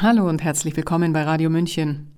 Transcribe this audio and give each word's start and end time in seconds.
Hallo 0.00 0.28
und 0.28 0.44
herzlich 0.44 0.76
willkommen 0.76 1.12
bei 1.12 1.24
Radio 1.24 1.50
München. 1.50 2.16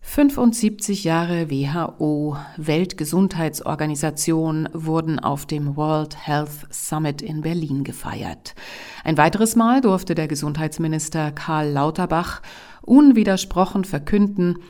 75 0.00 1.04
Jahre 1.04 1.50
WHO, 1.50 2.38
Weltgesundheitsorganisation, 2.56 4.70
wurden 4.72 5.18
auf 5.18 5.44
dem 5.44 5.76
World 5.76 6.16
Health 6.26 6.66
Summit 6.70 7.20
in 7.20 7.42
Berlin 7.42 7.84
gefeiert. 7.84 8.54
Ein 9.04 9.18
weiteres 9.18 9.54
Mal 9.54 9.82
durfte 9.82 10.14
der 10.14 10.28
Gesundheitsminister 10.28 11.30
Karl 11.30 11.68
Lauterbach 11.68 12.40
unwidersprochen 12.80 13.84
verkünden, 13.84 14.60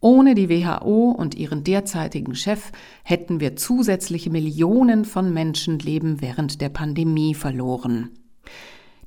ohne 0.00 0.34
die 0.34 0.48
WHO 0.48 1.12
und 1.12 1.36
ihren 1.36 1.62
derzeitigen 1.62 2.34
Chef 2.34 2.72
hätten 3.04 3.38
wir 3.38 3.54
zusätzliche 3.54 4.30
Millionen 4.30 5.04
von 5.04 5.32
Menschenleben 5.32 6.20
während 6.20 6.60
der 6.60 6.70
Pandemie 6.70 7.34
verloren. 7.34 8.10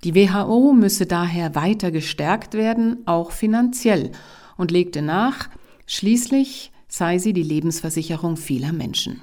Die 0.04 0.16
WHO 0.16 0.74
müsse 0.74 1.06
daher 1.06 1.54
weiter 1.54 1.92
gestärkt 1.92 2.56
werden, 2.56 3.06
auch 3.06 3.32
finanziell, 3.32 4.12
und 4.58 4.72
legte 4.72 5.02
nach, 5.02 5.50
schließlich 5.86 6.72
sei 6.88 7.20
sie 7.20 7.34
die 7.34 7.44
Lebensversicherung 7.44 8.36
vieler 8.36 8.74
Menschen. 8.74 9.22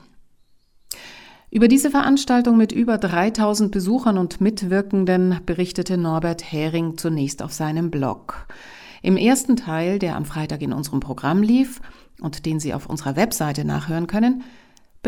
Über 1.51 1.66
diese 1.66 1.91
Veranstaltung 1.91 2.56
mit 2.56 2.73
über 2.73 2.98
3000 2.98 3.73
Besuchern 3.73 4.18
und 4.18 4.41
Mitwirkenden 4.41 5.41
berichtete 5.46 5.96
Norbert 5.96 6.52
Hering 6.52 6.98
zunächst 6.98 7.42
auf 7.42 7.52
seinem 7.52 7.90
Blog. 7.90 8.46
Im 9.02 9.16
ersten 9.16 9.56
Teil, 9.56 9.98
der 9.98 10.16
am 10.16 10.24
Freitag 10.24 10.60
in 10.60 10.73
unserem 10.73 11.01
Programm 11.01 11.42
lief 11.42 11.80
und 12.20 12.45
den 12.46 12.60
Sie 12.60 12.74
auf 12.74 12.87
unserer 12.87 13.16
Webseite 13.16 13.65
nachhören 13.65 14.06
können, 14.06 14.42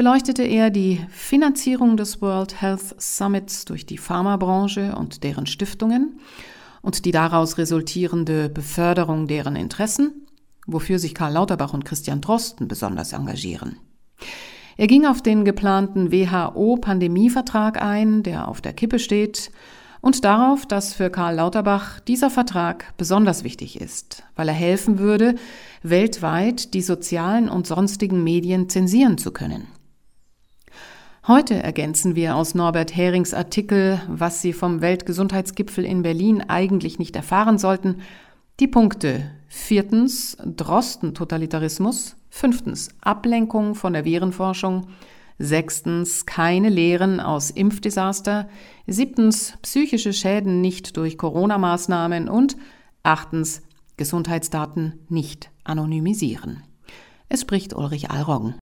beleuchtete 0.00 0.44
er 0.44 0.70
die 0.70 0.98
Finanzierung 1.10 1.98
des 1.98 2.22
World 2.22 2.62
Health 2.62 2.94
Summits 2.96 3.66
durch 3.66 3.84
die 3.84 3.98
Pharmabranche 3.98 4.96
und 4.96 5.24
deren 5.24 5.44
Stiftungen 5.44 6.18
und 6.80 7.04
die 7.04 7.10
daraus 7.10 7.58
resultierende 7.58 8.48
Beförderung 8.48 9.26
deren 9.26 9.56
Interessen, 9.56 10.26
wofür 10.66 10.98
sich 10.98 11.14
Karl 11.14 11.34
Lauterbach 11.34 11.74
und 11.74 11.84
Christian 11.84 12.22
Drosten 12.22 12.66
besonders 12.66 13.12
engagieren. 13.12 13.76
Er 14.78 14.86
ging 14.86 15.04
auf 15.04 15.20
den 15.20 15.44
geplanten 15.44 16.10
WHO-Pandemievertrag 16.10 17.82
ein, 17.82 18.22
der 18.22 18.48
auf 18.48 18.62
der 18.62 18.72
Kippe 18.72 19.00
steht, 19.00 19.50
und 20.00 20.24
darauf, 20.24 20.64
dass 20.64 20.94
für 20.94 21.10
Karl 21.10 21.34
Lauterbach 21.34 22.00
dieser 22.00 22.30
Vertrag 22.30 22.96
besonders 22.96 23.44
wichtig 23.44 23.78
ist, 23.78 24.22
weil 24.34 24.48
er 24.48 24.54
helfen 24.54 24.98
würde, 24.98 25.34
weltweit 25.82 26.72
die 26.72 26.80
sozialen 26.80 27.50
und 27.50 27.66
sonstigen 27.66 28.24
Medien 28.24 28.70
zensieren 28.70 29.18
zu 29.18 29.30
können. 29.30 29.66
Heute 31.30 31.62
ergänzen 31.62 32.16
wir 32.16 32.34
aus 32.34 32.56
Norbert 32.56 32.96
Herings 32.96 33.34
Artikel, 33.34 34.02
was 34.08 34.42
Sie 34.42 34.52
vom 34.52 34.80
Weltgesundheitsgipfel 34.80 35.84
in 35.84 36.02
Berlin 36.02 36.42
eigentlich 36.48 36.98
nicht 36.98 37.14
erfahren 37.14 37.56
sollten, 37.56 37.98
die 38.58 38.66
Punkte. 38.66 39.30
Viertens 39.46 40.36
Drosten-Totalitarismus. 40.44 42.16
Fünftens 42.30 42.88
Ablenkung 43.00 43.76
von 43.76 43.92
der 43.92 44.04
Virenforschung. 44.04 44.88
Sechstens 45.38 46.26
keine 46.26 46.68
Lehren 46.68 47.20
aus 47.20 47.50
Impfdesaster. 47.52 48.48
Siebtens 48.88 49.56
psychische 49.62 50.12
Schäden 50.12 50.60
nicht 50.60 50.96
durch 50.96 51.16
Corona-Maßnahmen. 51.16 52.28
Und 52.28 52.56
achtens 53.04 53.62
Gesundheitsdaten 53.96 54.98
nicht 55.08 55.52
anonymisieren. 55.62 56.64
Es 57.28 57.42
spricht 57.42 57.72
Ulrich 57.72 58.10
Allroggen. 58.10 58.59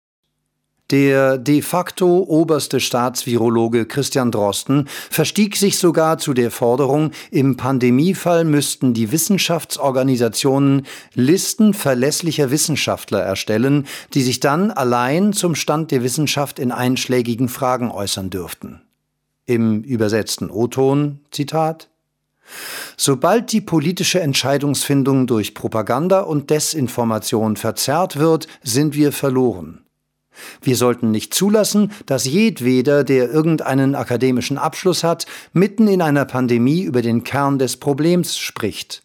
Der 0.92 1.38
de 1.38 1.62
facto 1.62 2.26
oberste 2.28 2.82
Staatsvirologe 2.82 3.86
Christian 3.86 4.30
Drosten 4.30 4.90
verstieg 5.10 5.56
sich 5.56 5.78
sogar 5.78 6.18
zu 6.18 6.34
der 6.34 6.52
Forderung, 6.52 7.12
im 7.32 7.56
Pandemiefall 7.56 8.44
müssten 8.44 8.94
die 8.94 9.14
Wissenschaftsorganisationen 9.14 10.86
Listen 11.14 11.74
verlässlicher 11.74 12.52
Wissenschaftler 12.52 13.22
erstellen, 13.22 13.88
die 14.14 14.22
sich 14.22 14.42
dann 14.42 14.70
allein 14.70 15.32
zum 15.32 15.56
Stand 15.56 15.92
der 15.92 16.04
Wissenschaft 16.04 16.60
in 16.60 16.74
einschlägigen 16.74 17.48
Fragen 17.48 17.90
äußern 17.90 18.30
dürften. 18.30 18.82
Im 19.46 19.84
übersetzten 19.84 20.50
O-Ton, 20.50 21.22
Zitat, 21.32 21.88
Sobald 22.98 23.54
die 23.54 23.62
politische 23.62 24.20
Entscheidungsfindung 24.20 25.26
durch 25.26 25.54
Propaganda 25.54 26.20
und 26.20 26.50
Desinformation 26.50 27.56
verzerrt 27.56 28.20
wird, 28.20 28.48
sind 28.62 28.94
wir 28.94 29.14
verloren. 29.14 29.86
Wir 30.62 30.76
sollten 30.76 31.12
nicht 31.12 31.34
zulassen, 31.34 31.92
dass 32.06 32.26
jedweder, 32.26 33.04
der 33.04 33.30
irgendeinen 33.30 33.96
akademischen 33.96 34.58
Abschluss 34.58 35.04
hat, 35.04 35.26
mitten 35.54 35.88
in 35.88 36.02
einer 36.02 36.26
Pandemie 36.26 36.82
über 36.82 37.02
den 37.02 37.24
Kern 37.24 37.60
des 37.60 37.78
Problems 37.78 38.38
spricht. 38.38 39.04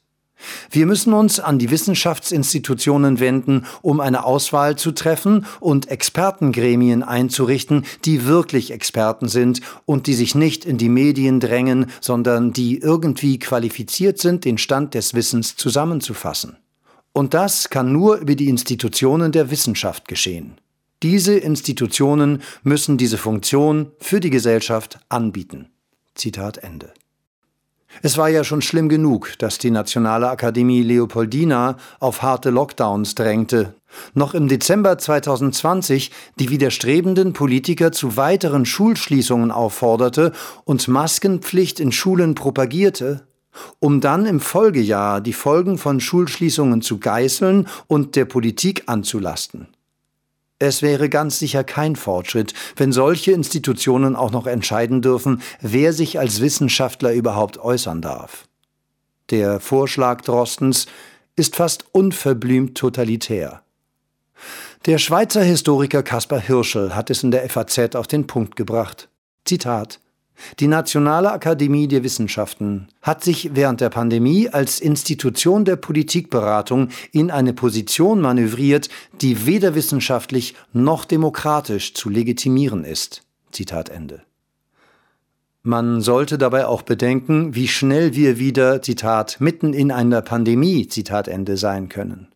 Wir 0.71 0.87
müssen 0.87 1.13
uns 1.13 1.41
an 1.41 1.59
die 1.59 1.71
Wissenschaftsinstitutionen 1.71 3.21
wenden, 3.21 3.65
um 3.81 4.01
eine 4.01 4.25
Auswahl 4.25 4.77
zu 4.77 4.93
treffen 4.93 5.47
und 5.61 5.89
Expertengremien 5.89 7.03
einzurichten, 7.03 7.85
die 8.05 8.27
wirklich 8.27 8.71
Experten 8.71 9.29
sind 9.29 9.61
und 9.87 10.07
die 10.07 10.15
sich 10.15 10.35
nicht 10.35 10.65
in 10.65 10.77
die 10.77 10.91
Medien 10.91 11.41
drängen, 11.41 11.87
sondern 12.01 12.53
die 12.53 12.79
irgendwie 12.79 13.39
qualifiziert 13.39 14.19
sind, 14.19 14.45
den 14.45 14.59
Stand 14.59 14.95
des 14.95 15.15
Wissens 15.15 15.57
zusammenzufassen. 15.57 16.59
Und 17.13 17.33
das 17.33 17.71
kann 17.71 17.93
nur 17.93 18.17
über 18.17 18.35
die 18.35 18.51
Institutionen 18.51 19.33
der 19.33 19.51
Wissenschaft 19.51 20.07
geschehen. 20.07 20.59
Diese 21.03 21.37
Institutionen 21.37 22.43
müssen 22.63 22.97
diese 22.97 23.19
Funktion 23.19 23.93
für 23.99 24.21
die 24.21 24.31
Gesellschaft 24.31 24.99
anbieten. 25.09 25.71
Zitat 26.15 26.59
Ende. 26.59 26.93
Es 28.03 28.19
war 28.19 28.29
ja 28.29 28.45
schon 28.45 28.63
schlimm 28.63 28.89
genug, 28.89 29.35
dass 29.39 29.59
die 29.59 29.71
Nationale 29.71 30.29
Akademie 30.29 30.83
Leopoldina 30.83 31.77
auf 32.01 32.23
harte 32.23 32.51
Lockdowns 32.51 33.15
drängte. 33.15 33.75
Noch 34.15 34.35
im 34.35 34.49
Dezember 34.49 34.99
2020 34.99 36.11
die 36.39 36.51
widerstrebenden 36.51 37.33
Politiker 37.33 37.93
zu 37.93 38.17
weiteren 38.17 38.67
Schulschließungen 38.67 39.51
aufforderte 39.51 40.33
und 40.65 40.89
Maskenpflicht 40.89 41.81
in 41.81 41.93
Schulen 41.93 42.35
propagierte, 42.35 43.27
um 43.79 44.01
dann 44.01 44.27
im 44.27 44.41
Folgejahr 44.41 45.21
die 45.21 45.33
Folgen 45.33 45.79
von 45.79 46.01
Schulschließungen 46.01 46.83
zu 46.83 46.99
geißeln 46.99 47.69
und 47.87 48.17
der 48.17 48.27
Politik 48.27 48.83
anzulasten. 48.87 49.69
Es 50.59 50.81
wäre 50.81 51.11
ganz 51.11 51.39
sicher 51.39 51.65
kein 51.65 51.97
Fortschritt, 51.97 52.55
wenn 52.77 52.91
solche 52.91 53.33
Institutionen 53.33 54.17
auch 54.17 54.31
noch 54.31 54.47
entscheiden 54.47 55.03
dürfen, 55.03 55.43
wer 55.61 55.93
sich 55.93 56.19
als 56.19 56.41
Wissenschaftler 56.41 57.13
überhaupt 57.13 57.59
äußern 57.59 58.01
darf. 58.01 58.49
Der 59.31 59.61
Vorschlag 59.61 60.23
Drostens 60.23 60.87
ist 61.35 61.57
fast 61.57 61.85
unverblümt 61.93 62.79
totalitär. 62.79 63.63
Der 64.87 64.99
Schweizer 64.99 65.43
Historiker 65.43 66.03
Caspar 66.03 66.41
Hirschel 66.41 66.95
hat 66.95 67.11
es 67.11 67.23
in 67.23 67.33
der 67.33 67.49
FAZ 67.51 67.95
auf 67.95 68.07
den 68.07 68.27
Punkt 68.27 68.57
gebracht. 68.57 69.09
Zitat 69.45 70.01
die 70.61 70.69
Nationale 70.69 71.33
Akademie 71.33 71.89
der 71.89 72.05
Wissenschaften 72.05 72.89
hat 73.03 73.25
sich 73.25 73.51
während 73.55 73.81
der 73.81 73.91
Pandemie 73.91 74.49
als 74.49 74.81
Institution 74.81 75.65
der 75.65 75.77
Politikberatung 75.77 76.89
in 77.13 77.31
eine 77.31 77.53
Position 77.53 78.21
manövriert, 78.21 78.89
die 79.21 79.47
weder 79.47 79.75
wissenschaftlich 79.75 80.55
noch 80.73 81.05
demokratisch 81.05 81.95
zu 81.95 82.09
legitimieren 82.09 82.85
ist. 82.85 83.23
Zitat 83.53 83.89
Ende. 83.89 84.23
Man 85.63 86.01
sollte 86.01 86.39
dabei 86.39 86.67
auch 86.67 86.83
bedenken, 86.83 87.57
wie 87.57 87.67
schnell 87.67 88.15
wir 88.15 88.39
wieder, 88.39 88.83
Zitat, 88.83 89.41
mitten 89.41 89.73
in 89.73 89.91
einer 89.91 90.23
Pandemie, 90.23 90.87
Zitat 90.87 91.27
Ende 91.27 91.57
sein 91.57 91.89
können. 91.89 92.29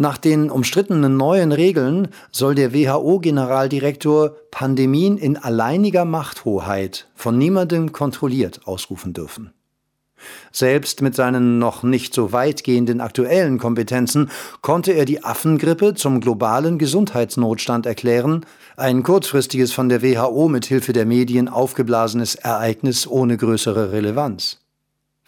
Nach 0.00 0.16
den 0.16 0.48
umstrittenen 0.48 1.18
neuen 1.18 1.52
Regeln 1.52 2.08
soll 2.32 2.54
der 2.54 2.72
WHO-Generaldirektor 2.72 4.30
Pandemien 4.50 5.18
in 5.18 5.36
alleiniger 5.36 6.06
Machthoheit 6.06 7.06
von 7.14 7.36
niemandem 7.36 7.92
kontrolliert 7.92 8.66
ausrufen 8.66 9.12
dürfen. 9.12 9.52
Selbst 10.52 11.02
mit 11.02 11.14
seinen 11.14 11.58
noch 11.58 11.82
nicht 11.82 12.14
so 12.14 12.32
weitgehenden 12.32 13.02
aktuellen 13.02 13.58
Kompetenzen 13.58 14.30
konnte 14.62 14.92
er 14.92 15.04
die 15.04 15.22
Affengrippe 15.22 15.92
zum 15.92 16.22
globalen 16.22 16.78
Gesundheitsnotstand 16.78 17.84
erklären, 17.84 18.46
ein 18.78 19.02
kurzfristiges 19.02 19.74
von 19.74 19.90
der 19.90 20.00
WHO 20.00 20.48
mit 20.48 20.64
Hilfe 20.64 20.94
der 20.94 21.04
Medien 21.04 21.46
aufgeblasenes 21.46 22.36
Ereignis 22.36 23.06
ohne 23.06 23.36
größere 23.36 23.92
Relevanz. 23.92 24.59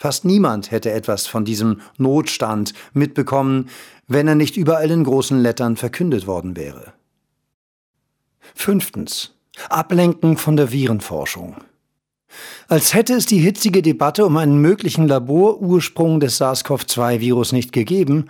Fast 0.02 0.24
niemand 0.24 0.72
hätte 0.72 0.90
etwas 0.90 1.28
von 1.28 1.44
diesem 1.44 1.80
Notstand 1.96 2.74
mitbekommen, 2.92 3.68
wenn 4.08 4.26
er 4.26 4.34
nicht 4.34 4.56
überall 4.56 4.90
in 4.90 5.04
großen 5.04 5.40
Lettern 5.40 5.76
verkündet 5.76 6.26
worden 6.26 6.56
wäre. 6.56 6.92
Fünftens. 8.52 9.36
Ablenken 9.68 10.36
von 10.38 10.56
der 10.56 10.72
Virenforschung. 10.72 11.54
Als 12.66 12.94
hätte 12.94 13.14
es 13.14 13.26
die 13.26 13.38
hitzige 13.38 13.80
Debatte 13.80 14.26
um 14.26 14.36
einen 14.38 14.60
möglichen 14.60 15.06
Laborursprung 15.06 16.18
des 16.18 16.36
SARS-CoV-2-Virus 16.36 17.52
nicht 17.52 17.72
gegeben, 17.72 18.24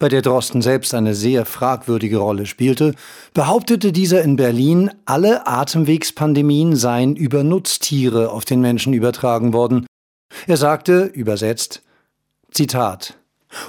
bei 0.00 0.08
der 0.08 0.22
Drosten 0.22 0.60
selbst 0.60 0.92
eine 0.92 1.14
sehr 1.14 1.44
fragwürdige 1.44 2.16
Rolle 2.16 2.46
spielte, 2.46 2.96
behauptete 3.32 3.92
dieser 3.92 4.22
in 4.22 4.34
Berlin, 4.34 4.90
alle 5.04 5.46
Atemwegspandemien 5.46 6.74
seien 6.74 7.14
über 7.14 7.44
Nutztiere 7.44 8.32
auf 8.32 8.44
den 8.44 8.60
Menschen 8.60 8.92
übertragen 8.92 9.52
worden 9.52 9.86
er 10.46 10.56
sagte, 10.56 11.04
übersetzt, 11.04 11.82
Zitat 12.50 13.14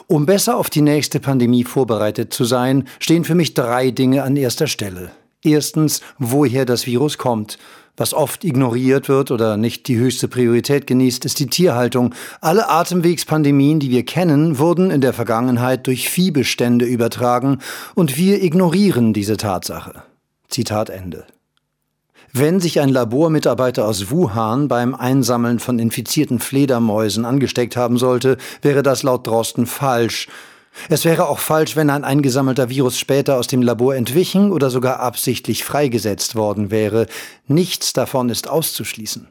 Um 0.08 0.26
besser 0.26 0.58
auf 0.58 0.70
die 0.70 0.82
nächste 0.82 1.20
Pandemie 1.20 1.64
vorbereitet 1.64 2.34
zu 2.34 2.46
sein, 2.46 2.88
stehen 3.00 3.24
für 3.24 3.36
mich 3.36 3.54
drei 3.54 3.92
Dinge 3.92 4.24
an 4.24 4.36
erster 4.36 4.68
Stelle. 4.68 5.12
Erstens, 5.44 6.02
woher 6.20 6.66
das 6.66 6.86
Virus 6.86 7.18
kommt. 7.18 7.58
Was 7.96 8.14
oft 8.16 8.44
ignoriert 8.44 9.08
wird 9.08 9.30
oder 9.30 9.56
nicht 9.56 9.88
die 9.88 9.98
höchste 9.98 10.28
Priorität 10.28 10.88
genießt, 10.88 11.26
ist 11.26 11.40
die 11.40 11.48
Tierhaltung. 11.48 12.16
Alle 12.42 12.68
Atemwegspandemien, 12.70 13.80
die 13.80 13.92
wir 13.92 14.04
kennen, 14.04 14.58
wurden 14.58 14.90
in 14.90 15.02
der 15.02 15.14
Vergangenheit 15.14 15.86
durch 15.86 16.10
Viehbestände 16.10 16.86
übertragen 16.86 17.60
und 17.94 18.18
wir 18.18 18.42
ignorieren 18.42 19.14
diese 19.14 19.38
Tatsache. 19.38 20.04
Zitat 20.50 20.90
Ende. 20.90 21.26
Wenn 22.36 22.60
sich 22.60 22.80
ein 22.80 22.90
Labormitarbeiter 22.90 23.88
aus 23.88 24.10
Wuhan 24.10 24.68
beim 24.68 24.96
Einsammeln 24.96 25.60
von 25.60 25.78
infizierten 25.78 26.40
Fledermäusen 26.40 27.26
angesteckt 27.26 27.78
haben 27.78 28.00
sollte, 28.00 28.38
wäre 28.64 28.82
das 28.82 29.04
laut 29.04 29.28
Drosten 29.28 29.68
falsch. 29.68 30.28
Es 30.90 31.06
wäre 31.06 31.30
auch 31.30 31.38
falsch, 31.38 31.76
wenn 31.76 31.92
ein 31.92 32.04
eingesammelter 32.04 32.70
Virus 32.70 32.98
später 32.98 33.38
aus 33.38 33.46
dem 33.46 33.62
Labor 33.62 33.96
entwichen 33.96 34.52
oder 34.52 34.72
sogar 34.72 35.00
absichtlich 35.00 35.64
freigesetzt 35.64 36.36
worden 36.36 36.72
wäre. 36.72 37.06
Nichts 37.46 37.94
davon 37.94 38.30
ist 38.30 38.50
auszuschließen. 38.50 39.28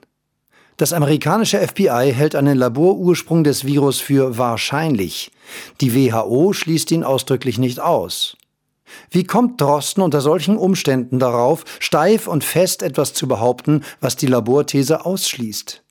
Das 0.77 0.93
amerikanische 0.93 1.59
FBI 1.59 2.13
hält 2.15 2.37
einen 2.37 2.57
Laborursprung 2.57 3.43
des 3.43 3.65
Virus 3.65 4.01
für 4.01 4.39
wahrscheinlich. 4.39 5.33
Die 5.81 5.93
WHO 5.93 6.53
schließt 6.53 6.93
ihn 6.93 7.03
ausdrücklich 7.03 7.59
nicht 7.59 7.81
aus. 7.81 8.37
Wie 9.11 9.25
kommt 9.25 9.61
Drosten 9.61 10.03
unter 10.03 10.21
solchen 10.21 10.57
Umständen 10.57 11.19
darauf, 11.19 11.65
steif 11.79 12.27
und 12.27 12.45
fest 12.45 12.83
etwas 12.83 13.15
zu 13.15 13.29
behaupten, 13.29 13.83
was 14.01 14.17
die 14.17 14.27
Laborthese 14.27 15.05
ausschließt? 15.05 15.83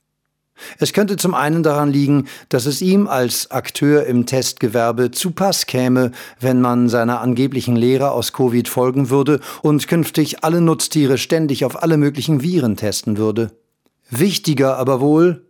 Es 0.78 0.92
könnte 0.92 1.16
zum 1.16 1.34
einen 1.34 1.62
daran 1.62 1.90
liegen, 1.90 2.28
dass 2.48 2.66
es 2.66 2.82
ihm 2.82 3.08
als 3.08 3.50
Akteur 3.50 4.06
im 4.06 4.26
Testgewerbe 4.26 5.10
zu 5.10 5.32
Pass 5.32 5.66
käme, 5.66 6.12
wenn 6.40 6.60
man 6.60 6.88
seiner 6.88 7.20
angeblichen 7.20 7.76
Lehre 7.76 8.12
aus 8.12 8.32
Covid 8.32 8.68
folgen 8.68 9.10
würde 9.10 9.40
und 9.62 9.88
künftig 9.88 10.44
alle 10.44 10.60
Nutztiere 10.60 11.18
ständig 11.18 11.64
auf 11.64 11.82
alle 11.82 11.96
möglichen 11.96 12.42
Viren 12.42 12.76
testen 12.76 13.16
würde. 13.16 13.50
Wichtiger 14.10 14.76
aber 14.76 15.00
wohl, 15.00 15.46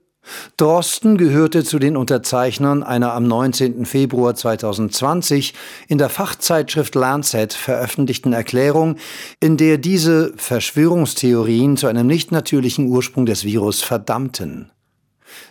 Drosten 0.63 1.19
gehörte 1.19 1.65
zu 1.65 1.81
den 1.81 1.97
Unterzeichnern 1.97 2.85
einer 2.85 3.15
am 3.15 3.27
19. 3.27 3.85
Februar 3.85 4.37
2020 4.37 5.55
in 5.89 5.99
der 5.99 6.09
Fachzeitschrift 6.09 6.95
Lancet 6.95 7.53
veröffentlichten 7.53 8.33
Erklärung, 8.33 8.95
in 9.41 9.57
der 9.57 9.79
diese 9.79 10.33
Verschwörungstheorien 10.37 11.77
zu 11.77 11.89
einem 11.89 12.07
nicht 12.07 12.31
natürlichen 12.31 12.87
Ursprung 12.87 13.27
des 13.27 13.43
Virus 13.43 13.83
verdammten. 13.83 14.71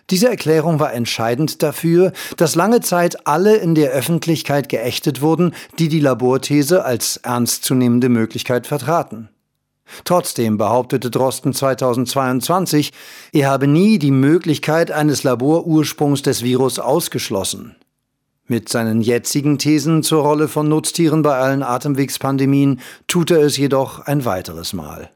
Diese 0.10 0.30
Erklärung 0.30 0.80
war 0.80 0.94
entscheidend 0.94 1.62
dafür, 1.62 2.14
dass 2.38 2.56
lange 2.56 2.80
Zeit 2.80 3.28
alle 3.28 3.58
in 3.58 3.76
der 3.76 3.92
Öffentlichkeit 3.92 4.70
geächtet 4.70 5.22
wurden, 5.22 5.54
die 5.78 5.90
die 5.90 6.00
Laborthese 6.00 6.86
als 6.86 7.18
ernstzunehmende 7.18 8.08
Möglichkeit 8.08 8.66
vertraten. 8.66 9.28
Trotzdem 10.04 10.58
behauptete 10.58 11.12
Drosten 11.12 11.54
2022, 11.54 12.92
er 13.34 13.50
habe 13.50 13.68
nie 13.68 14.00
die 14.00 14.12
Möglichkeit 14.12 14.92
eines 14.92 15.24
Laborursprungs 15.24 16.22
des 16.22 16.44
Virus 16.44 16.80
ausgeschlossen. 16.80 17.76
Mit 18.48 18.68
seinen 18.68 19.02
jetzigen 19.02 19.58
Thesen 19.58 20.04
zur 20.04 20.24
Rolle 20.24 20.48
von 20.48 20.68
Nutztieren 20.68 21.22
bei 21.22 21.38
allen 21.38 21.64
Atemwegspandemien 21.64 22.82
tut 23.08 23.32
er 23.32 23.40
es 23.40 23.56
jedoch 23.56 24.00
ein 24.00 24.26
weiteres 24.26 24.74
Mal. 24.74 25.10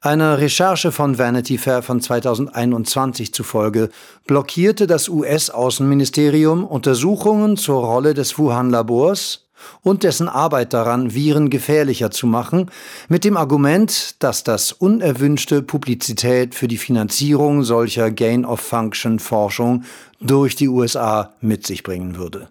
Einer 0.00 0.38
Recherche 0.38 0.92
von 0.92 1.18
Vanity 1.18 1.58
Fair 1.58 1.82
von 1.82 2.00
2021 2.00 3.32
zufolge 3.32 3.88
blockierte 4.26 4.86
das 4.86 5.08
US-Außenministerium 5.08 6.64
Untersuchungen 6.64 7.56
zur 7.56 7.82
Rolle 7.84 8.14
des 8.14 8.38
Wuhan-Labors 8.38 9.44
und 9.82 10.02
dessen 10.02 10.28
Arbeit 10.28 10.72
daran, 10.72 11.14
Viren 11.14 11.50
gefährlicher 11.50 12.10
zu 12.10 12.26
machen, 12.26 12.70
mit 13.08 13.24
dem 13.24 13.36
Argument, 13.36 14.22
dass 14.22 14.44
das 14.44 14.72
unerwünschte 14.72 15.62
Publizität 15.62 16.54
für 16.54 16.68
die 16.68 16.76
Finanzierung 16.76 17.62
solcher 17.62 18.10
Gain-of-Function-Forschung 18.10 19.84
durch 20.20 20.56
die 20.56 20.68
USA 20.68 21.32
mit 21.40 21.66
sich 21.66 21.82
bringen 21.82 22.16
würde. 22.16 22.48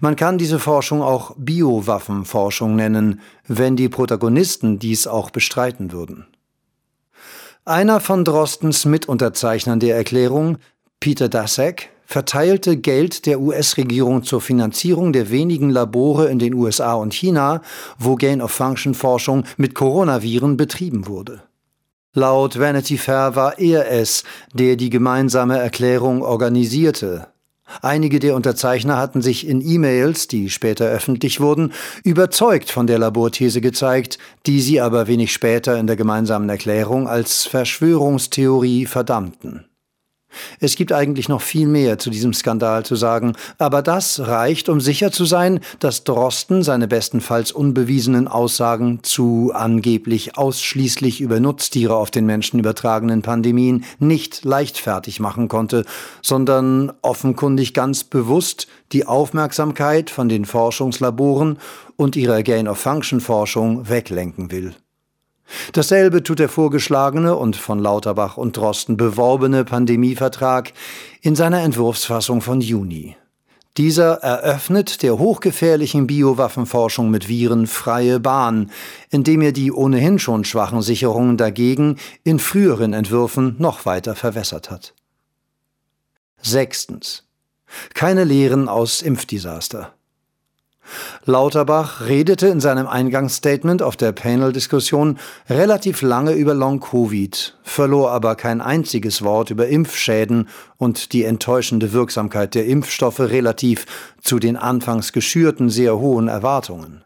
Man 0.00 0.16
kann 0.16 0.38
diese 0.38 0.58
Forschung 0.58 1.02
auch 1.02 1.34
Biowaffenforschung 1.36 2.76
nennen, 2.76 3.20
wenn 3.46 3.76
die 3.76 3.88
Protagonisten 3.88 4.78
dies 4.78 5.06
auch 5.06 5.30
bestreiten 5.30 5.92
würden. 5.92 6.26
Einer 7.64 8.00
von 8.00 8.24
Drostens 8.24 8.84
Mitunterzeichnern 8.84 9.80
der 9.80 9.96
Erklärung, 9.96 10.58
Peter 11.00 11.28
Daszak, 11.28 11.88
verteilte 12.06 12.76
Geld 12.76 13.26
der 13.26 13.40
US-Regierung 13.40 14.22
zur 14.22 14.40
Finanzierung 14.40 15.12
der 15.12 15.30
wenigen 15.30 15.70
Labore 15.70 16.28
in 16.28 16.38
den 16.38 16.54
USA 16.54 16.94
und 16.94 17.14
China, 17.14 17.62
wo 17.98 18.16
Gain-of-Function-Forschung 18.16 19.44
mit 19.56 19.74
Coronaviren 19.74 20.56
betrieben 20.56 21.06
wurde. 21.06 21.42
Laut 22.12 22.58
Vanity 22.58 22.96
Fair 22.96 23.34
war 23.34 23.58
er 23.58 23.90
es, 23.90 24.22
der 24.52 24.76
die 24.76 24.90
gemeinsame 24.90 25.58
Erklärung 25.58 26.22
organisierte. 26.22 27.26
Einige 27.80 28.18
der 28.18 28.34
Unterzeichner 28.34 28.98
hatten 28.98 29.22
sich 29.22 29.46
in 29.46 29.60
E-Mails, 29.60 30.28
die 30.28 30.50
später 30.50 30.86
öffentlich 30.86 31.40
wurden, 31.40 31.72
überzeugt 32.02 32.70
von 32.70 32.86
der 32.86 32.98
Laborthese 32.98 33.60
gezeigt, 33.60 34.18
die 34.46 34.60
sie 34.60 34.80
aber 34.80 35.06
wenig 35.06 35.32
später 35.32 35.78
in 35.78 35.86
der 35.86 35.96
gemeinsamen 35.96 36.48
Erklärung 36.48 37.08
als 37.08 37.46
Verschwörungstheorie 37.46 38.86
verdammten. 38.86 39.66
Es 40.60 40.76
gibt 40.76 40.92
eigentlich 40.92 41.28
noch 41.28 41.42
viel 41.42 41.66
mehr 41.66 41.98
zu 41.98 42.10
diesem 42.10 42.32
Skandal 42.32 42.84
zu 42.84 42.96
sagen, 42.96 43.34
aber 43.58 43.82
das 43.82 44.20
reicht, 44.20 44.68
um 44.68 44.80
sicher 44.80 45.12
zu 45.12 45.24
sein, 45.24 45.60
dass 45.78 46.04
Drosten 46.04 46.62
seine 46.62 46.88
bestenfalls 46.88 47.52
unbewiesenen 47.52 48.28
Aussagen 48.28 49.00
zu 49.02 49.52
angeblich 49.54 50.36
ausschließlich 50.36 51.20
über 51.20 51.40
Nutztiere 51.40 51.96
auf 51.96 52.10
den 52.10 52.26
Menschen 52.26 52.58
übertragenen 52.58 53.22
Pandemien 53.22 53.84
nicht 53.98 54.44
leichtfertig 54.44 55.20
machen 55.20 55.48
konnte, 55.48 55.84
sondern 56.22 56.92
offenkundig 57.02 57.74
ganz 57.74 58.04
bewusst 58.04 58.68
die 58.92 59.06
Aufmerksamkeit 59.06 60.10
von 60.10 60.28
den 60.28 60.44
Forschungslaboren 60.44 61.58
und 61.96 62.16
ihrer 62.16 62.42
Gain-of-Function-Forschung 62.42 63.88
weglenken 63.88 64.50
will. 64.50 64.74
Dasselbe 65.72 66.22
tut 66.22 66.38
der 66.38 66.48
vorgeschlagene 66.48 67.36
und 67.36 67.56
von 67.56 67.78
Lauterbach 67.78 68.36
und 68.36 68.56
Drosten 68.56 68.96
beworbene 68.96 69.64
Pandemievertrag 69.64 70.72
in 71.20 71.36
seiner 71.36 71.62
Entwurfsfassung 71.62 72.40
von 72.40 72.60
Juni. 72.60 73.16
Dieser 73.76 74.18
eröffnet 74.22 75.02
der 75.02 75.18
hochgefährlichen 75.18 76.06
Biowaffenforschung 76.06 77.10
mit 77.10 77.28
Viren 77.28 77.66
freie 77.66 78.20
Bahn, 78.20 78.70
indem 79.10 79.42
er 79.42 79.50
die 79.50 79.72
ohnehin 79.72 80.20
schon 80.20 80.44
schwachen 80.44 80.80
Sicherungen 80.80 81.36
dagegen 81.36 81.98
in 82.22 82.38
früheren 82.38 82.92
Entwürfen 82.92 83.56
noch 83.58 83.84
weiter 83.84 84.14
verwässert 84.14 84.70
hat. 84.70 84.94
Sechstens. 86.40 87.24
Keine 87.94 88.22
Lehren 88.22 88.68
aus 88.68 89.02
Impfdesaster. 89.02 89.94
Lauterbach 91.24 92.06
redete 92.06 92.48
in 92.48 92.60
seinem 92.60 92.86
Eingangsstatement 92.86 93.82
auf 93.82 93.96
der 93.96 94.12
Panel-Diskussion 94.12 95.18
relativ 95.48 96.02
lange 96.02 96.32
über 96.32 96.54
Long-Covid, 96.54 97.56
verlor 97.62 98.10
aber 98.10 98.34
kein 98.34 98.60
einziges 98.60 99.22
Wort 99.22 99.50
über 99.50 99.68
Impfschäden 99.68 100.48
und 100.76 101.12
die 101.12 101.24
enttäuschende 101.24 101.92
Wirksamkeit 101.92 102.54
der 102.54 102.66
Impfstoffe 102.66 103.20
relativ 103.20 103.86
zu 104.20 104.38
den 104.38 104.56
anfangs 104.56 105.12
geschürten 105.12 105.70
sehr 105.70 105.98
hohen 105.98 106.28
Erwartungen. 106.28 107.04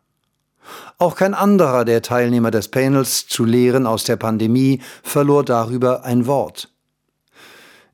Auch 0.99 1.15
kein 1.15 1.35
anderer 1.35 1.85
der 1.85 2.03
Teilnehmer 2.03 2.51
des 2.51 2.69
Panels 2.69 3.27
zu 3.29 3.45
Lehren 3.45 3.87
aus 3.87 4.05
der 4.05 4.17
Pandemie 4.17 4.83
verlor 5.03 5.45
darüber 5.45 6.05
ein 6.05 6.27
Wort. 6.27 6.71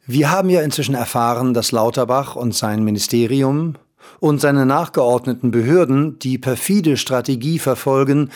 Wir 0.06 0.30
haben 0.30 0.50
ja 0.50 0.62
inzwischen 0.62 0.94
erfahren, 0.94 1.54
dass 1.54 1.72
Lauterbach 1.72 2.36
und 2.36 2.54
sein 2.54 2.84
Ministerium 2.84 3.76
und 4.20 4.40
seine 4.40 4.66
nachgeordneten 4.66 5.50
Behörden 5.50 6.18
die 6.18 6.38
perfide 6.38 6.96
Strategie 6.96 7.58
verfolgen, 7.58 8.30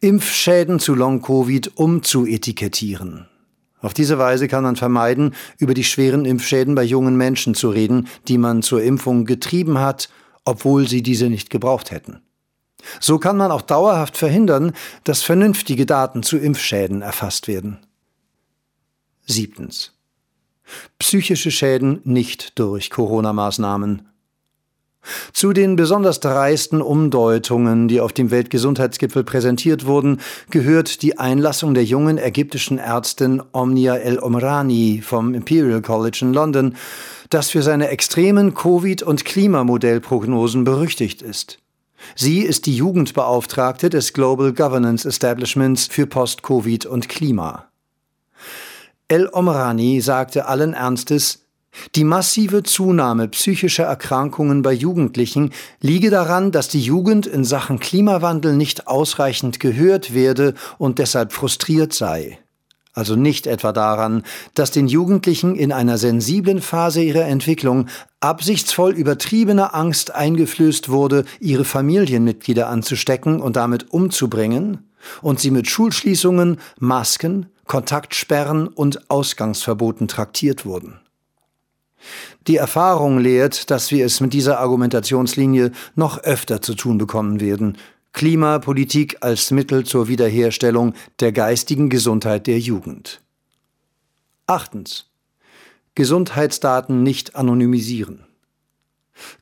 Impfschäden 0.00 0.78
zu 0.78 0.94
Long-Covid 0.94 1.76
umzuetikettieren. 1.76 3.26
Auf 3.80 3.94
diese 3.94 4.16
Weise 4.18 4.46
kann 4.46 4.62
man 4.62 4.76
vermeiden, 4.76 5.34
über 5.58 5.74
die 5.74 5.84
schweren 5.84 6.24
Impfschäden 6.24 6.74
bei 6.74 6.84
jungen 6.84 7.16
Menschen 7.16 7.54
zu 7.54 7.70
reden, 7.70 8.06
die 8.28 8.38
man 8.38 8.62
zur 8.62 8.82
Impfung 8.82 9.24
getrieben 9.24 9.78
hat, 9.78 10.08
obwohl 10.44 10.88
sie 10.88 11.02
diese 11.02 11.28
nicht 11.28 11.50
gebraucht 11.50 11.90
hätten. 11.90 12.20
So 13.00 13.18
kann 13.18 13.36
man 13.36 13.50
auch 13.50 13.62
dauerhaft 13.62 14.16
verhindern, 14.16 14.72
dass 15.04 15.22
vernünftige 15.22 15.86
Daten 15.86 16.22
zu 16.22 16.36
Impfschäden 16.38 17.02
erfasst 17.02 17.48
werden. 17.48 17.78
Siebtens. 19.26 19.92
Psychische 20.98 21.50
Schäden 21.50 22.00
nicht 22.04 22.58
durch 22.58 22.90
Corona-Maßnahmen 22.90 24.08
Zu 25.32 25.52
den 25.52 25.74
besonders 25.76 26.20
dreisten 26.20 26.80
Umdeutungen, 26.80 27.88
die 27.88 28.00
auf 28.00 28.12
dem 28.12 28.30
Weltgesundheitsgipfel 28.30 29.24
präsentiert 29.24 29.84
wurden, 29.86 30.20
gehört 30.50 31.02
die 31.02 31.18
Einlassung 31.18 31.74
der 31.74 31.84
jungen 31.84 32.18
ägyptischen 32.18 32.78
Ärztin 32.78 33.42
Omnia 33.52 33.96
El 33.96 34.20
Omrani 34.20 35.02
vom 35.04 35.34
Imperial 35.34 35.82
College 35.82 36.20
in 36.22 36.32
London, 36.32 36.76
das 37.30 37.50
für 37.50 37.62
seine 37.62 37.88
extremen 37.88 38.54
Covid- 38.54 39.02
und 39.02 39.24
Klimamodellprognosen 39.24 40.64
berüchtigt 40.64 41.22
ist. 41.22 41.58
Sie 42.14 42.40
ist 42.40 42.66
die 42.66 42.76
Jugendbeauftragte 42.76 43.88
des 43.90 44.12
Global 44.12 44.52
Governance 44.52 45.08
Establishments 45.08 45.86
für 45.86 46.06
Post-Covid 46.06 46.86
und 46.86 47.08
Klima. 47.08 47.66
El 49.08 49.28
Omrani 49.28 50.00
sagte 50.00 50.46
allen 50.46 50.74
Ernstes, 50.74 51.41
die 51.94 52.04
massive 52.04 52.62
Zunahme 52.62 53.28
psychischer 53.28 53.84
Erkrankungen 53.84 54.62
bei 54.62 54.72
Jugendlichen 54.72 55.50
liege 55.80 56.10
daran, 56.10 56.52
dass 56.52 56.68
die 56.68 56.82
Jugend 56.82 57.26
in 57.26 57.44
Sachen 57.44 57.80
Klimawandel 57.80 58.56
nicht 58.56 58.86
ausreichend 58.86 59.60
gehört 59.60 60.14
werde 60.14 60.54
und 60.78 60.98
deshalb 60.98 61.32
frustriert 61.32 61.92
sei. 61.92 62.38
Also 62.94 63.16
nicht 63.16 63.46
etwa 63.46 63.72
daran, 63.72 64.22
dass 64.54 64.70
den 64.70 64.86
Jugendlichen 64.86 65.56
in 65.56 65.72
einer 65.72 65.96
sensiblen 65.96 66.60
Phase 66.60 67.02
ihrer 67.02 67.24
Entwicklung 67.24 67.86
absichtsvoll 68.20 68.92
übertriebener 68.92 69.74
Angst 69.74 70.14
eingeflößt 70.14 70.90
wurde, 70.90 71.24
ihre 71.40 71.64
Familienmitglieder 71.64 72.68
anzustecken 72.68 73.40
und 73.40 73.56
damit 73.56 73.90
umzubringen, 73.92 74.90
und 75.20 75.40
sie 75.40 75.50
mit 75.50 75.68
Schulschließungen, 75.68 76.58
Masken, 76.78 77.46
Kontaktsperren 77.66 78.68
und 78.68 79.10
Ausgangsverboten 79.10 80.06
traktiert 80.06 80.64
wurden. 80.64 81.01
Die 82.46 82.56
Erfahrung 82.56 83.18
lehrt, 83.18 83.70
dass 83.70 83.90
wir 83.90 84.04
es 84.04 84.20
mit 84.20 84.32
dieser 84.32 84.58
Argumentationslinie 84.58 85.72
noch 85.94 86.18
öfter 86.18 86.60
zu 86.60 86.74
tun 86.74 86.98
bekommen 86.98 87.40
werden. 87.40 87.78
Klimapolitik 88.12 89.18
als 89.20 89.50
Mittel 89.50 89.84
zur 89.84 90.08
Wiederherstellung 90.08 90.94
der 91.20 91.32
geistigen 91.32 91.88
Gesundheit 91.88 92.46
der 92.46 92.58
Jugend. 92.58 93.22
Achtens. 94.46 95.06
Gesundheitsdaten 95.94 97.02
nicht 97.02 97.36
anonymisieren. 97.36 98.24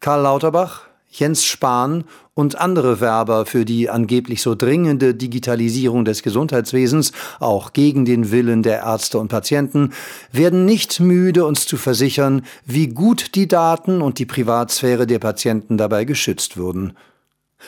Karl 0.01 0.23
Lauterbach, 0.23 0.90
Jens 1.11 1.45
Spahn 1.45 2.05
und 2.35 2.61
andere 2.61 3.01
Werber 3.01 3.45
für 3.45 3.65
die 3.65 3.91
angeblich 3.91 4.43
so 4.43 4.55
dringende 4.55 5.13
Digitalisierung 5.13 6.05
des 6.05 6.23
Gesundheitswesens, 6.23 7.13
auch 7.41 7.73
gegen 7.73 8.05
den 8.05 8.31
Willen 8.31 8.63
der 8.63 8.83
Ärzte 8.83 9.19
und 9.19 9.29
Patienten, 9.29 9.93
werden 10.31 10.65
nicht 10.65 11.01
müde, 11.01 11.45
uns 11.45 11.67
zu 11.67 11.77
versichern, 11.77 12.43
wie 12.65 12.87
gut 12.87 13.35
die 13.35 13.49
Daten 13.49 14.03
und 14.03 14.21
die 14.21 14.27
Privatsphäre 14.27 15.07
der 15.07 15.19
Patienten 15.19 15.77
dabei 15.77 16.05
geschützt 16.05 16.57
würden. 16.57 16.97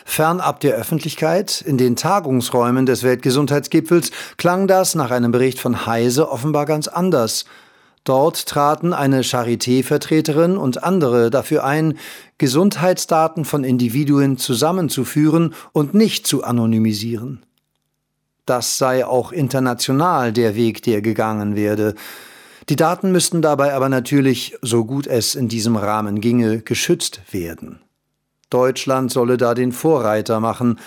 Fernab 0.05 0.61
der 0.61 0.75
Öffentlichkeit, 0.77 1.61
in 1.61 1.77
den 1.77 1.97
Tagungsräumen 1.97 2.87
des 2.87 3.03
Weltgesundheitsgipfels, 3.03 4.13
klang 4.39 4.69
das 4.69 4.95
nach 4.95 5.11
einem 5.11 5.33
Bericht 5.33 5.59
von 5.59 5.85
Heise 5.85 6.31
offenbar 6.31 6.65
ganz 6.65 6.87
anders– 6.87 7.45
Dort 8.05 8.47
traten 8.47 8.93
eine 8.93 9.23
Charité-Vertreterin 9.23 10.57
und 10.57 10.83
andere 10.83 11.31
dafür 11.31 11.65
ein, 11.65 11.99
Gesundheitsdaten 12.39 13.45
von 13.45 13.63
Individuen 13.63 14.39
zusammenzuführen 14.39 15.55
und 15.73 15.95
nicht 15.95 16.27
zu 16.27 16.43
anonymisieren. 16.43 17.45
Das 18.45 18.77
sei 18.77 19.07
auch 19.07 19.31
international 19.31 20.33
der 20.33 20.57
Weg, 20.57 20.83
der 20.83 21.01
gegangen 21.01 21.55
werde. 21.55 21.95
Die 22.69 22.77
Daten 22.77 23.13
müssten 23.13 23.41
dabei 23.41 23.73
aber 23.75 23.89
natürlich, 23.89 24.57
so 24.63 24.85
gut 24.85 25.07
es 25.07 25.37
in 25.37 25.49
diesem 25.49 25.77
Rahmen 25.77 26.21
ginge, 26.21 26.61
geschützt 26.61 27.21
werden. 27.31 27.81
Deutschland 28.51 29.13
solle 29.13 29.37
da 29.37 29.55
den 29.55 29.73
Vorreiter 29.73 30.41
machen, 30.41 30.79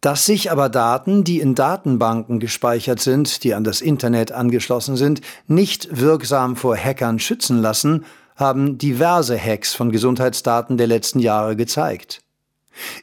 dass 0.00 0.26
sich 0.26 0.50
aber 0.50 0.68
Daten, 0.68 1.24
die 1.24 1.40
in 1.40 1.54
Datenbanken 1.54 2.38
gespeichert 2.38 3.00
sind, 3.00 3.42
die 3.44 3.54
an 3.54 3.64
das 3.64 3.80
Internet 3.80 4.32
angeschlossen 4.32 4.96
sind, 4.96 5.20
nicht 5.46 6.00
wirksam 6.00 6.56
vor 6.56 6.76
Hackern 6.76 7.18
schützen 7.18 7.60
lassen, 7.60 8.04
haben 8.36 8.78
diverse 8.78 9.38
Hacks 9.38 9.74
von 9.74 9.90
Gesundheitsdaten 9.90 10.76
der 10.76 10.86
letzten 10.86 11.18
Jahre 11.18 11.56
gezeigt. 11.56 12.22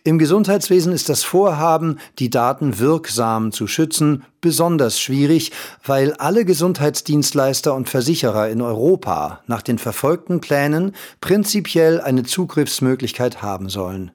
Im 0.05 0.17
Gesundheitswesen 0.17 0.93
ist 0.93 1.09
das 1.09 1.23
Vorhaben, 1.23 1.99
die 2.19 2.29
Daten 2.29 2.79
wirksam 2.79 3.51
zu 3.51 3.67
schützen, 3.67 4.23
besonders 4.39 4.99
schwierig, 4.99 5.51
weil 5.83 6.13
alle 6.13 6.45
Gesundheitsdienstleister 6.45 7.73
und 7.73 7.89
Versicherer 7.89 8.47
in 8.47 8.61
Europa 8.61 9.41
nach 9.47 9.61
den 9.61 9.77
verfolgten 9.77 10.39
Plänen 10.39 10.95
prinzipiell 11.19 11.99
eine 11.99 12.23
Zugriffsmöglichkeit 12.23 13.41
haben 13.41 13.67
sollen. 13.67 14.11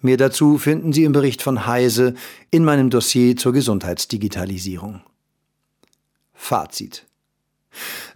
Mehr 0.00 0.16
dazu 0.16 0.58
finden 0.58 0.92
Sie 0.92 1.04
im 1.04 1.12
Bericht 1.12 1.42
von 1.42 1.66
Heise 1.66 2.14
in 2.50 2.64
meinem 2.64 2.90
Dossier 2.90 3.36
zur 3.36 3.52
Gesundheitsdigitalisierung. 3.52 5.02
Fazit. 6.34 7.04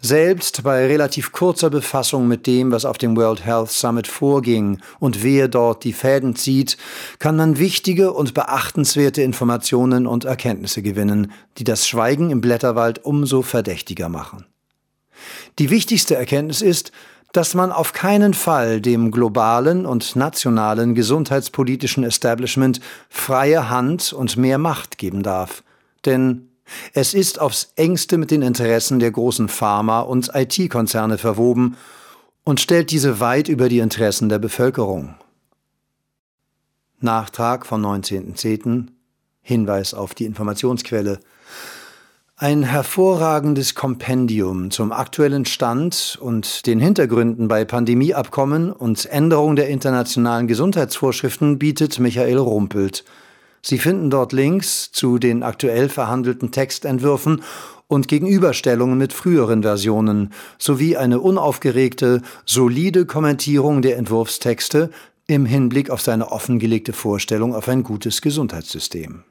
Selbst 0.01 0.63
bei 0.65 0.87
relativ 0.87 1.31
kurzer 1.33 1.71
Befassung 1.71 2.27
mit 2.27 2.47
dem, 2.47 2.73
was 2.73 2.85
auf 2.85 2.99
dem 2.99 3.17
World 3.17 3.45
Health 3.45 3.71
Summit 3.71 4.09
vorging 4.09 4.81
und 4.99 5.23
wer 5.23 5.49
dort 5.49 5.85
die 5.85 5.93
Fäden 5.93 6.35
zieht, 6.35 6.77
kann 7.19 7.37
man 7.37 7.59
wichtige 7.59 8.13
und 8.13 8.35
beachtenswerte 8.35 9.23
Informationen 9.23 10.07
und 10.07 10.25
Erkenntnisse 10.25 10.83
gewinnen, 10.83 11.33
die 11.59 11.65
das 11.65 11.87
Schweigen 11.87 12.31
im 12.31 12.41
Blätterwald 12.41 13.05
umso 13.05 13.43
verdächtiger 13.43 14.09
machen. 14.09 14.47
Die 15.59 15.71
wichtigste 15.71 16.17
Erkenntnis 16.17 16.63
ist, 16.63 16.91
dass 17.33 17.55
man 17.55 17.73
auf 17.73 17.93
keinen 17.93 18.35
Fall 18.35 18.81
dem 18.81 19.11
globalen 19.11 19.87
und 19.87 20.17
nationalen 20.17 20.95
gesundheitspolitischen 20.95 22.05
Establishment 22.05 22.81
freie 23.09 23.71
Hand 23.71 24.13
und 24.13 24.37
mehr 24.37 24.59
Macht 24.59 24.99
geben 24.99 25.23
darf. 25.23 25.63
Denn 26.05 26.49
es 26.93 27.15
ist 27.15 27.41
aufs 27.41 27.73
engste 27.77 28.19
mit 28.19 28.31
den 28.31 28.43
Interessen 28.43 28.99
der 28.99 29.11
großen 29.11 29.49
Pharma- 29.49 30.01
und 30.01 30.31
IT-Konzerne 30.35 31.19
verwoben 31.19 31.77
und 32.45 32.61
stellt 32.61 32.91
diese 32.91 33.21
weit 33.21 33.49
über 33.49 33.69
die 33.69 33.79
Interessen 33.79 34.29
der 34.29 34.39
Bevölkerung. 34.39 35.15
Nachtrag 37.01 37.67
vom 37.67 37.85
19.10. 37.85 38.89
Hinweis 39.41 39.93
auf 39.93 40.15
die 40.15 40.25
Informationsquelle 40.25 41.19
ein 42.43 42.65
hervorragendes 42.65 43.77
Kompendium 43.77 44.73
zum 44.73 44.91
aktuellen 44.91 45.45
Stand 45.45 46.19
und 46.21 46.67
den 46.67 46.81
Hintergründen 46.81 47.47
bei 47.47 47.65
Pandemieabkommen 47.65 48.73
und 48.73 49.07
Änderung 49.07 49.55
der 49.55 49.69
internationalen 49.69 50.49
Gesundheitsvorschriften 50.49 51.61
bietet 51.61 52.01
Michael 52.01 52.39
Rumpelt. 52.39 53.05
Sie 53.63 53.79
finden 53.79 54.11
dort 54.11 54.33
Links 54.33 54.91
zu 54.91 55.21
den 55.21 55.45
aktuell 55.45 55.89
verhandelten 55.89 56.51
Textentwürfen 56.51 57.45
und 57.87 58.09
Gegenüberstellungen 58.09 58.99
mit 58.99 59.13
früheren 59.13 59.63
Versionen 59.63 60.33
sowie 60.59 60.97
eine 60.97 61.21
unaufgeregte, 61.21 62.23
solide 62.45 63.07
Kommentierung 63.07 63.83
der 63.83 63.99
Entwurfstexte 63.99 64.91
im 65.29 65.47
Hinblick 65.47 65.91
auf 65.91 66.01
seine 66.01 66.33
offengelegte 66.33 66.93
Vorstellung 66.93 67.55
auf 67.55 67.69
ein 67.69 67.85
gutes 67.85 68.21
Gesundheitssystem. 68.21 69.23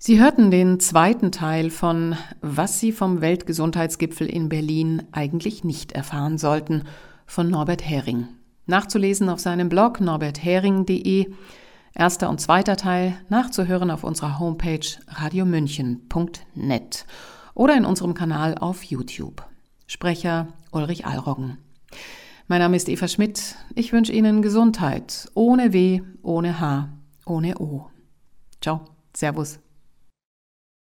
Sie 0.00 0.20
hörten 0.20 0.52
den 0.52 0.78
zweiten 0.78 1.32
Teil 1.32 1.70
von 1.70 2.16
Was 2.40 2.78
Sie 2.78 2.92
vom 2.92 3.20
Weltgesundheitsgipfel 3.20 4.28
in 4.28 4.48
Berlin 4.48 5.02
eigentlich 5.10 5.64
nicht 5.64 5.90
erfahren 5.90 6.38
sollten 6.38 6.84
von 7.26 7.50
Norbert 7.50 7.84
Hering. 7.84 8.28
Nachzulesen 8.66 9.28
auf 9.28 9.40
seinem 9.40 9.68
Blog 9.68 10.00
norberthering.de. 10.00 11.32
Erster 11.94 12.30
und 12.30 12.40
zweiter 12.40 12.76
Teil 12.76 13.18
nachzuhören 13.28 13.90
auf 13.90 14.04
unserer 14.04 14.38
Homepage 14.38 14.86
radiomünchen.net 15.08 17.06
oder 17.54 17.76
in 17.76 17.84
unserem 17.84 18.14
Kanal 18.14 18.56
auf 18.56 18.84
YouTube. 18.84 19.44
Sprecher 19.88 20.46
Ulrich 20.70 21.06
Alroggen. 21.06 21.58
Mein 22.46 22.60
Name 22.60 22.76
ist 22.76 22.88
Eva 22.88 23.08
Schmidt. 23.08 23.56
Ich 23.74 23.92
wünsche 23.92 24.12
Ihnen 24.12 24.42
Gesundheit. 24.42 25.28
Ohne 25.34 25.72
W, 25.72 26.02
ohne 26.22 26.60
H, 26.60 26.88
ohne 27.26 27.58
O. 27.58 27.88
Ciao. 28.60 28.84
Servus. 29.12 29.58